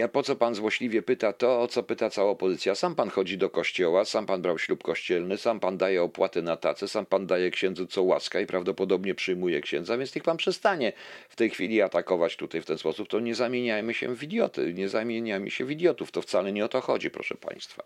[0.04, 2.76] a po co pan złośliwie pyta to, o co pyta cała opozycja?
[2.76, 6.58] Sam pan chodzi do kościoła, sam pan brał ślub kościelny, sam pan daje opłaty na
[6.58, 10.94] tace, sam pan daje księdzu co łaska i prawdopodobnie przyjmuje księdza, więc niech pan przestanie
[11.30, 13.08] w tej chwili atakować tutaj w ten sposób.
[13.08, 16.12] To nie zamieniajmy się w idioty, nie zamieniajmy się w idiotów.
[16.12, 17.84] To wcale nie o to chodzi, proszę państwa.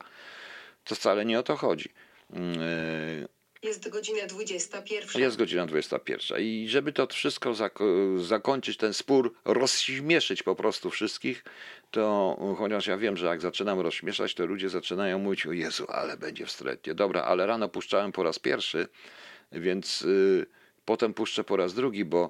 [0.84, 1.90] To wcale nie o to chodzi.
[2.30, 2.40] Yy,
[3.66, 5.22] jest godzina 21.
[5.22, 6.42] Jest godzina 21.
[6.42, 11.44] I żeby to wszystko zako- zakończyć, ten spór, rozśmieszyć po prostu wszystkich,
[11.92, 16.18] to chociaż ja wiem, że jak zaczynam rozśmieszać, to ludzie zaczynają mówić: O Jezu, ale
[16.18, 16.96] będzie wstrętnie.
[16.96, 18.88] Dobra, ale rano puszczałem po raz pierwszy,
[19.52, 20.02] więc.
[20.02, 20.46] Yy,
[20.86, 22.30] potem puszczę po raz drugi, bo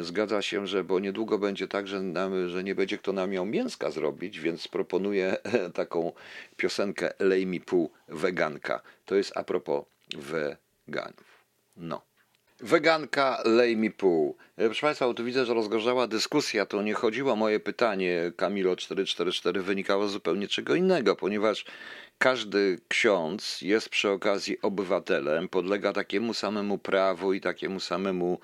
[0.00, 3.30] y, zgadza się, że bo niedługo będzie tak, że, nam, że nie będzie kto nam
[3.30, 5.36] miał mięska zrobić, więc proponuję
[5.74, 6.12] taką
[6.56, 8.82] piosenkę Lej mi pół weganka.
[9.04, 9.84] To jest a propos
[10.16, 11.44] weganów.
[11.76, 12.10] No.
[12.62, 14.36] Weganka, lej mi pół.
[14.56, 16.66] E, proszę Państwa, tu widzę, że rozgorzała dyskusja.
[16.66, 21.64] To nie chodziło moje pytanie, Kamilo 444, wynikało z zupełnie czego innego, ponieważ
[22.18, 28.40] każdy ksiądz jest przy okazji obywatelem, podlega takiemu samemu prawu i takiemu samemu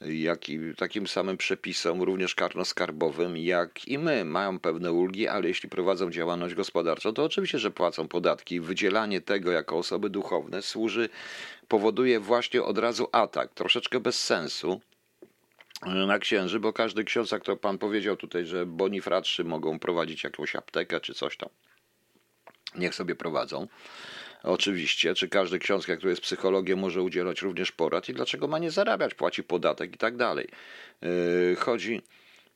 [0.00, 4.24] jak i takim samym przepisom, również karno-skarbowym, jak i my.
[4.24, 8.60] Mają pewne ulgi, ale jeśli prowadzą działalność gospodarczą, to oczywiście, że płacą podatki.
[8.60, 11.08] Wydzielanie tego jako osoby duchowne służy,
[11.68, 14.80] powoduje właśnie od razu atak, troszeczkę bez sensu,
[15.86, 20.56] na księży, bo każdy ksiądz, jak to pan powiedział tutaj, że bonifratrzy mogą prowadzić jakąś
[20.56, 21.48] aptekę czy coś tam.
[22.76, 23.66] Niech sobie prowadzą.
[24.42, 28.70] Oczywiście, czy każdy ksiądz, który jest psychologiem, może udzielać również porad i dlaczego ma nie
[28.70, 30.48] zarabiać, płaci podatek i tak dalej.
[31.02, 32.02] Yy, chodzi.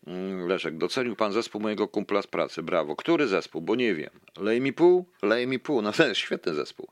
[0.06, 2.62] Mm, Leszek, docenił pan zespół mojego kumpla z pracy.
[2.62, 2.96] Brawo.
[2.96, 3.60] Który zespół?
[3.60, 4.10] Bo nie wiem.
[4.36, 5.04] Lej mi pół?
[5.22, 5.82] Lej mi pół.
[5.82, 6.88] No to jest świetny zespół.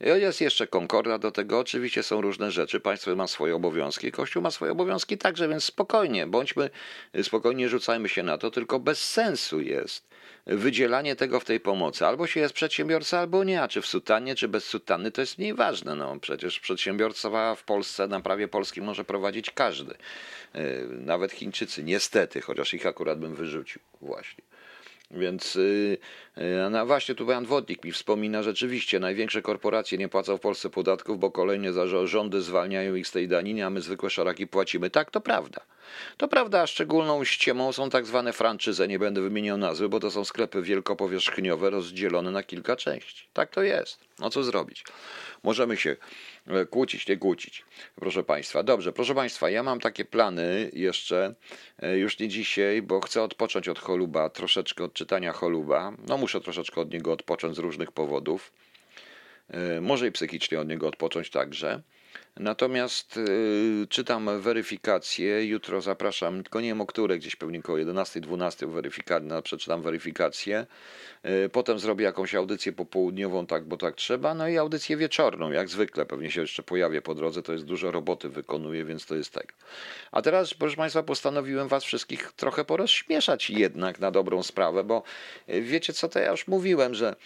[0.00, 4.50] Jest jeszcze konkorda do tego, oczywiście są różne rzeczy, państwo ma swoje obowiązki, Kościół ma
[4.50, 6.70] swoje obowiązki także, więc spokojnie, bądźmy,
[7.22, 10.10] spokojnie rzucajmy się na to, tylko bez sensu jest
[10.46, 12.06] wydzielanie tego w tej pomocy.
[12.06, 15.38] Albo się jest przedsiębiorca, albo nie, a czy w sutannie, czy bez sutanny, to jest
[15.38, 15.94] mniej ważne.
[15.94, 19.94] No, przecież przedsiębiorca w Polsce, na prawie polskim może prowadzić każdy.
[20.54, 24.44] E, nawet Chińczycy, niestety, chociaż ich akurat bym wyrzucił właśnie.
[25.10, 25.98] Więc yy,
[26.70, 31.18] no właśnie tu Jan Wodnik mi wspomina, rzeczywiście największe korporacje nie płacą w Polsce podatków,
[31.18, 31.68] bo kolejne
[32.04, 34.90] rządy zwalniają ich z tej daniny, a my zwykłe szaraki płacimy.
[34.90, 35.60] Tak, to prawda.
[36.16, 40.10] To prawda, a szczególną ściemą są tak zwane franczyzy, nie będę wymieniał nazwy, bo to
[40.10, 43.28] są sklepy wielkopowierzchniowe rozdzielone na kilka części.
[43.32, 43.98] Tak to jest.
[44.18, 44.84] No co zrobić?
[45.42, 45.96] Możemy się
[46.70, 47.64] kłócić, nie kłócić.
[47.94, 48.62] Proszę Państwa.
[48.62, 51.34] Dobrze, proszę Państwa, ja mam takie plany jeszcze,
[51.78, 55.92] e, już nie dzisiaj, bo chcę odpocząć od Choluba, troszeczkę od czytania Choluba.
[56.08, 58.52] No muszę troszeczkę od niego odpocząć z różnych powodów.
[59.48, 61.82] E, może i psychicznie od niego odpocząć także.
[62.36, 65.46] Natomiast y, czytam weryfikację.
[65.46, 70.66] Jutro zapraszam, tylko nie wiem o które, gdzieś pewnie około 11-12 weryfikację, no, przeczytam weryfikację.
[71.44, 74.34] Y, potem zrobię jakąś audycję popołudniową, tak, bo tak trzeba.
[74.34, 76.06] No i audycję wieczorną, jak zwykle.
[76.06, 79.52] Pewnie się jeszcze pojawię po drodze, to jest dużo roboty wykonuję, więc to jest tego.
[80.12, 85.02] A teraz, proszę Państwa, postanowiłem Was wszystkich trochę porozśmieszać jednak na dobrą sprawę, bo
[85.48, 87.16] y, wiecie co, to ja już mówiłem, że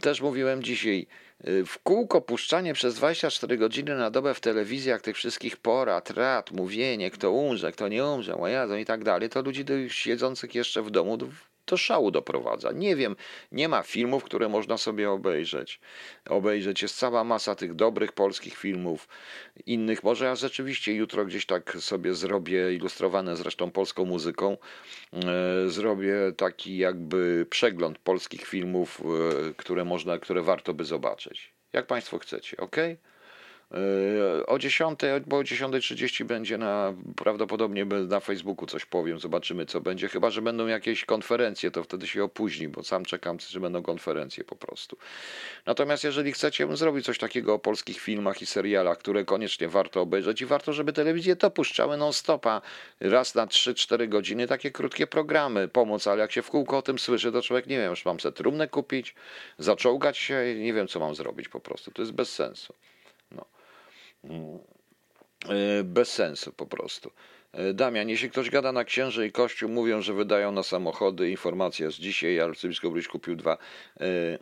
[0.00, 1.06] też mówiłem dzisiaj,
[1.44, 7.10] w kółko puszczanie przez 24 godziny na dobę w telewizjach tych wszystkich porad, rad, mówienie,
[7.10, 11.18] kto umrze, kto nie umrze, o i tak dalej, to ludzi siedzących jeszcze w domu
[11.70, 12.72] do szału doprowadza.
[12.72, 13.16] Nie wiem,
[13.52, 15.80] nie ma filmów, które można sobie obejrzeć.
[16.28, 19.08] Obejrzeć jest cała masa tych dobrych polskich filmów,
[19.66, 20.04] innych.
[20.04, 24.56] Może ja rzeczywiście jutro gdzieś tak sobie zrobię, ilustrowane zresztą polską muzyką,
[25.12, 31.52] e, zrobię taki jakby przegląd polskich filmów, e, które można, które warto by zobaczyć.
[31.72, 32.76] Jak Państwo chcecie, ok?
[34.46, 40.08] O 10, bo o 10.30 będzie na, prawdopodobnie na Facebooku coś powiem, zobaczymy co będzie,
[40.08, 44.44] chyba że będą jakieś konferencje, to wtedy się opóźni, bo sam czekam, że będą konferencje
[44.44, 44.96] po prostu.
[45.66, 50.40] Natomiast jeżeli chcecie zrobić coś takiego o polskich filmach i serialach, które koniecznie warto obejrzeć
[50.40, 52.62] i warto, żeby telewizje to puszczały non-stopa,
[53.00, 56.98] raz na 3-4 godziny, takie krótkie programy, pomoc, ale jak się w kółko o tym
[56.98, 59.14] słyszy, to człowiek nie wiem, już mam sobie trumnę kupić,
[59.58, 62.74] zaczołgać się, nie wiem co mam zrobić po prostu, to jest bez sensu.
[64.24, 64.60] No.
[65.48, 67.10] E, bez sensu po prostu.
[67.52, 71.30] E, Damian, jeśli ktoś gada na księży i kościół, mówią, że wydają na samochody.
[71.30, 73.58] Informacja z dzisiaj, arcybiskup Bryś kupił dwa.
[74.00, 74.38] E,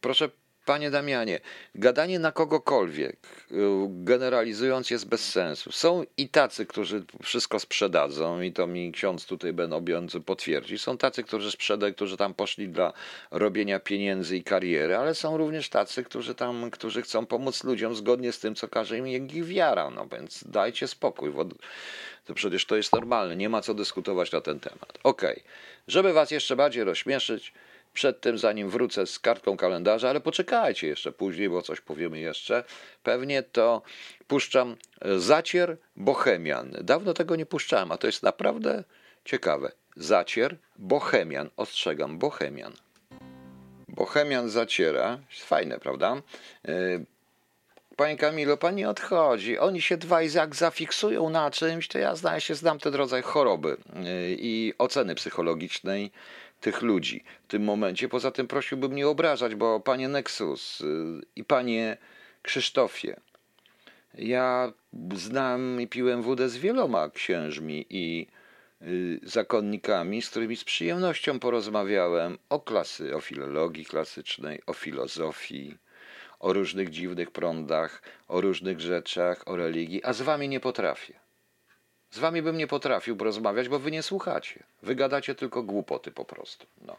[0.00, 0.30] proszę
[0.64, 1.40] Panie Damianie,
[1.74, 3.16] gadanie na kogokolwiek,
[3.52, 3.56] y,
[3.88, 5.72] generalizując, jest bez sensu.
[5.72, 10.78] Są i tacy, którzy wszystko sprzedadzą, i to mi ksiądz tutaj będący potwierdzi.
[10.78, 12.92] Są tacy, którzy sprzedają, którzy tam poszli dla
[13.30, 18.32] robienia pieniędzy i kariery, ale są również tacy, którzy tam, którzy chcą pomóc ludziom zgodnie
[18.32, 19.90] z tym, co każe im ich wiara.
[19.90, 21.32] No więc dajcie spokój.
[22.24, 24.98] To przecież to jest normalne, nie ma co dyskutować na ten temat.
[25.02, 25.44] Okej, okay.
[25.88, 27.52] żeby was jeszcze bardziej rozśmieszyć,
[27.94, 32.64] przed tym, zanim wrócę z kartką kalendarza, ale poczekajcie jeszcze później, bo coś powiemy jeszcze.
[33.02, 33.82] Pewnie to
[34.26, 36.76] puszczam e, Zacier Bohemian.
[36.80, 38.84] Dawno tego nie puszczałem, a to jest naprawdę
[39.24, 39.72] ciekawe.
[39.96, 41.50] Zacier Bohemian.
[41.56, 42.72] Ostrzegam, Bohemian.
[43.88, 45.18] Bohemian zaciera.
[45.30, 46.22] Fajne, prawda?
[46.68, 47.04] E,
[47.96, 49.58] Panie Kamilo, pan nie odchodzi.
[49.58, 53.76] Oni się dwaj jak zafiksują na czymś, to ja zdaje się znam ten rodzaj choroby
[53.96, 56.10] e, i oceny psychologicznej
[56.64, 58.08] tych ludzi w tym momencie.
[58.08, 60.84] Poza tym prosiłbym nie obrażać, bo panie Nexus y,
[61.36, 61.96] i panie
[62.42, 63.20] Krzysztofie,
[64.14, 64.72] ja
[65.14, 68.26] znam i piłem wódę z wieloma księżmi i
[68.82, 75.76] y, zakonnikami, z którymi z przyjemnością porozmawiałem o klasy, o filologii klasycznej, o filozofii,
[76.40, 81.23] o różnych dziwnych prądach, o różnych rzeczach, o religii, a z wami nie potrafię.
[82.14, 84.62] Z wami bym nie potrafił porozmawiać, bo wy nie słuchacie.
[84.82, 86.66] Wy gadacie tylko głupoty po prostu.
[86.86, 86.96] No.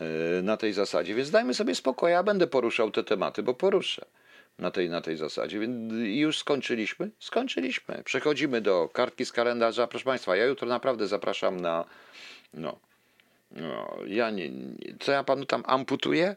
[0.00, 1.14] Yy, na tej zasadzie.
[1.14, 2.10] Więc dajmy sobie spokój.
[2.10, 4.06] Ja będę poruszał te tematy, bo poruszę
[4.58, 5.58] na tej, na tej zasadzie.
[5.58, 7.10] Więc już skończyliśmy?
[7.18, 8.02] Skończyliśmy.
[8.04, 9.86] Przechodzimy do kartki z kalendarza.
[9.86, 11.84] Proszę Państwa, ja jutro naprawdę zapraszam na.
[12.54, 12.78] No.
[13.50, 14.50] no ja nie,
[15.00, 16.36] Co ja panu tam amputuję?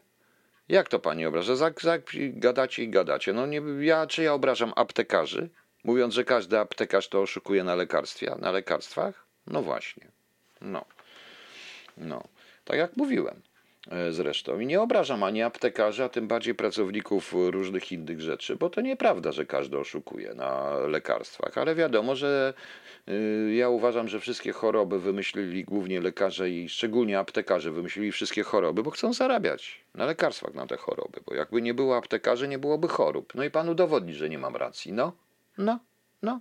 [0.68, 1.56] Jak to pani obraża?
[1.56, 3.32] Zak, zak, gadacie i gadacie.
[3.32, 5.50] No nie, ja, czy ja obrażam aptekarzy?
[5.84, 9.26] Mówiąc, że każdy aptekarz to oszukuje na lekarstwie, na lekarstwach?
[9.46, 10.06] No właśnie.
[10.60, 10.84] No.
[11.96, 12.22] No.
[12.64, 13.42] Tak jak mówiłem.
[13.90, 14.60] E, zresztą.
[14.60, 19.32] I nie obrażam ani aptekarzy, a tym bardziej pracowników różnych innych rzeczy, bo to nieprawda,
[19.32, 22.54] że każdy oszukuje na lekarstwach, ale wiadomo, że
[23.08, 28.82] y, ja uważam, że wszystkie choroby wymyślili głównie lekarze i szczególnie aptekarze wymyślili wszystkie choroby,
[28.82, 32.88] bo chcą zarabiać na lekarstwach na te choroby, bo jakby nie było aptekarzy, nie byłoby
[32.88, 33.34] chorób.
[33.34, 34.92] No i pan udowodni, że nie mam racji.
[34.92, 35.12] No,
[35.60, 35.78] no,
[36.22, 36.40] no.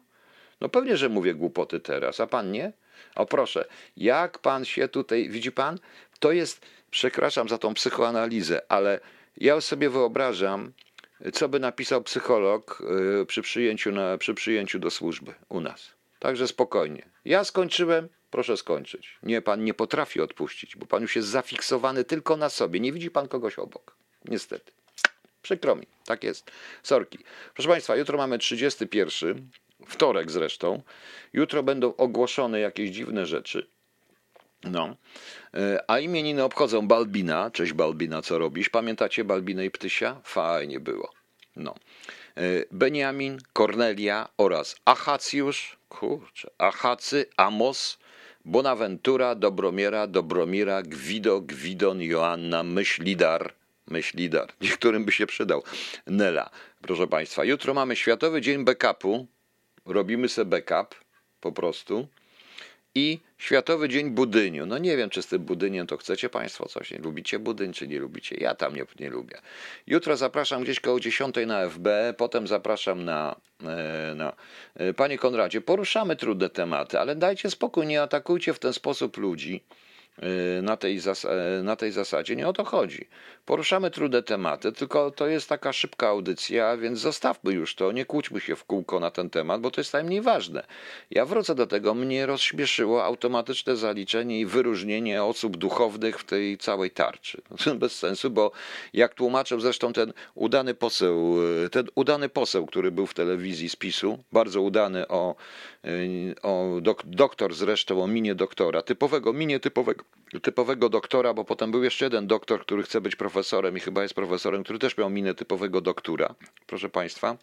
[0.61, 2.73] No pewnie, że mówię głupoty teraz, a pan nie?
[3.15, 3.65] O proszę,
[3.97, 5.79] jak pan się tutaj, widzi pan,
[6.19, 8.99] to jest przepraszam za tą psychoanalizę, ale
[9.37, 10.73] ja sobie wyobrażam,
[11.33, 12.83] co by napisał psycholog
[13.21, 15.91] y, przy przyjęciu, na, przy przyjęciu do służby u nas.
[16.19, 17.09] Także spokojnie.
[17.25, 19.19] Ja skończyłem, proszę skończyć.
[19.23, 22.79] Nie, pan nie potrafi odpuścić, bo pan już jest zafiksowany tylko na sobie.
[22.79, 23.95] Nie widzi pan kogoś obok.
[24.25, 24.71] Niestety.
[25.41, 26.51] Przykro mi, tak jest.
[26.83, 27.17] Sorki.
[27.53, 29.49] Proszę Państwa, jutro mamy 31,
[29.87, 30.81] wtorek zresztą.
[31.33, 33.67] Jutro będą ogłoszone jakieś dziwne rzeczy.
[34.63, 34.95] No.
[35.53, 37.51] E, a imieniny obchodzą Balbina.
[37.51, 38.69] Cześć Balbina, co robisz?
[38.69, 40.21] Pamiętacie Balbinę i Ptysia?
[40.23, 41.11] Fajnie było.
[41.55, 41.75] No.
[42.37, 47.99] E, Beniamin, Kornelia oraz Achacjusz, kurczę, Achacy, Amos,
[48.45, 53.53] Bonaventura, Dobromiera, Dobromira, Gwido, Gwidon, Joanna, Myślidar,
[53.89, 55.63] Myślidar, niektórym by się przydał,
[56.07, 56.49] Nela.
[56.81, 59.27] Proszę Państwa, jutro mamy Światowy Dzień Backupu.
[59.85, 60.95] Robimy sobie backup
[61.41, 62.07] po prostu
[62.95, 64.65] i Światowy Dzień Budyniu.
[64.65, 66.91] No nie wiem, czy z tym budyniem to chcecie Państwo coś.
[66.91, 68.35] Nie lubicie budyń, czy nie lubicie?
[68.39, 69.37] Ja tam nie, nie lubię.
[69.87, 74.33] Jutro zapraszam gdzieś koło 10 na FB, potem zapraszam na, e, na...
[74.75, 79.63] E, Panie Konradzie, poruszamy trudne tematy, ale dajcie spokój, nie atakujcie w ten sposób ludzi.
[80.23, 80.97] Y, na tej,
[81.59, 82.35] y, na tej zasadzie.
[82.35, 83.07] Nie o to chodzi.
[83.45, 88.39] Poruszamy trudne tematy, tylko to jest taka szybka audycja, więc zostawmy już to, nie kłóćmy
[88.39, 90.63] się w kółko na ten temat, bo to jest najmniej ważne.
[91.11, 96.91] Ja wrócę do tego, mnie rozśmieszyło automatyczne zaliczenie i wyróżnienie osób duchownych w tej całej
[96.91, 97.41] tarczy.
[97.75, 98.51] Bez sensu, bo
[98.93, 103.75] jak tłumaczył zresztą ten udany poseł, y, ten udany poseł, który był w telewizji z
[103.75, 105.35] PiSu, bardzo udany o,
[106.41, 110.08] o dok, doktor zresztą, o minie doktora, typowego, minie typowego
[110.41, 114.13] typowego doktora, bo potem był jeszcze jeden doktor, który chce być profesorem i chyba jest
[114.13, 116.35] profesorem, który też miał minę typowego doktora,
[116.67, 117.37] proszę Państwa.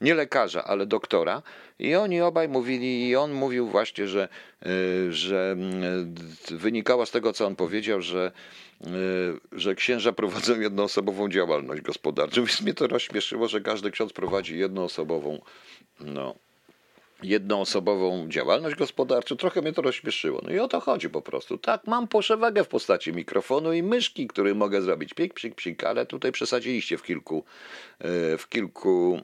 [0.00, 1.42] Nie lekarza, ale doktora.
[1.78, 4.28] I oni obaj mówili, i on mówił właśnie, że,
[4.66, 5.56] y, że
[6.50, 8.32] y, wynikało z tego, co on powiedział, że
[8.86, 8.90] y,
[9.52, 15.40] że księża prowadzą jednoosobową działalność gospodarczą, więc mnie to rozśmieszyło, że każdy ksiądz prowadzi jednoosobową
[16.00, 16.34] no,
[17.22, 19.36] jednoosobową działalność gospodarczą.
[19.36, 20.40] Trochę mnie to rozśmieszyło.
[20.44, 21.58] No i o to chodzi po prostu.
[21.58, 26.06] Tak, mam przewagę w postaci mikrofonu i myszki, który mogę zrobić pik, pik, pik, ale
[26.06, 27.44] tutaj przesadziliście w kilku,
[27.98, 29.20] e, w kilku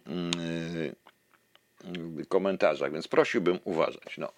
[2.16, 4.18] yy, komentarzach, więc prosiłbym uważać.
[4.18, 4.32] No.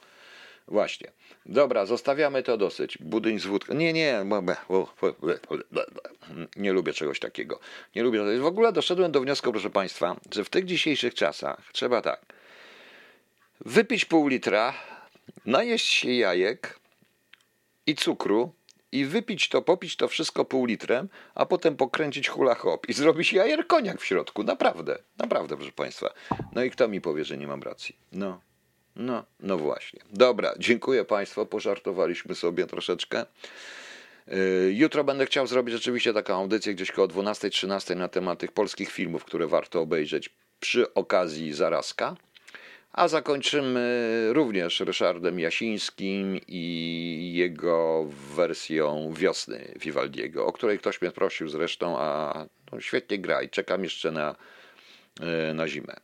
[0.69, 1.13] Właśnie.
[1.47, 2.99] Dobra, zostawiamy to dosyć.
[2.99, 3.75] Budyń z wódką.
[3.75, 4.25] Nie, nie,
[6.57, 7.61] nie lubię czegoś takiego.
[7.97, 8.39] Nie lubię.
[8.41, 12.27] W ogóle doszedłem do wniosku, proszę Państwa, że w tych dzisiejszych czasach trzeba tak
[13.61, 14.75] wypić pół litra,
[15.47, 16.81] najeść się jajek
[17.87, 18.53] i cukru
[18.93, 23.33] i wypić to, popić to wszystko pół litrem, a potem pokręcić hula hop i zrobić
[23.33, 24.43] jajer koniak w środku.
[24.43, 26.11] Naprawdę, naprawdę, proszę Państwa.
[26.53, 27.97] No i kto mi powie, że nie mam racji?
[28.13, 28.41] No,
[28.97, 30.01] no, no właśnie.
[30.11, 33.27] Dobra, dziękuję Państwu, pożartowaliśmy sobie troszeczkę.
[34.33, 38.91] Y, jutro będę chciał zrobić rzeczywiście taką audycję gdzieś koło 12-13 na temat tych polskich
[38.91, 42.17] filmów, które warto obejrzeć przy okazji zarazka.
[42.97, 48.07] A zakończymy również Ryszardem Jasińskim i jego
[48.37, 53.85] wersją Wiosny Vivaldiego, o której ktoś mnie prosił zresztą, a no, świetnie gra i czekam
[53.85, 54.37] jeszcze na,
[55.21, 55.97] e, na zimę.